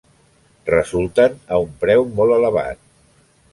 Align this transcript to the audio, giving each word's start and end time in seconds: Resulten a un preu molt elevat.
Resulten 0.69 1.37
a 1.57 1.61
un 1.67 1.77
preu 1.85 2.09
molt 2.21 2.37
elevat. 2.41 2.83